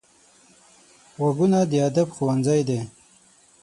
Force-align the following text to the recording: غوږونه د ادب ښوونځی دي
غوږونه 1.19 1.59
د 1.69 1.73
ادب 1.87 2.07
ښوونځی 2.15 2.61
دي 2.69 2.79